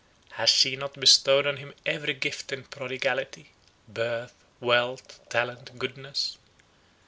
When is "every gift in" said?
1.85-2.63